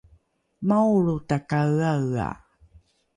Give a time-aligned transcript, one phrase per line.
[0.67, 2.29] maolro takaeaea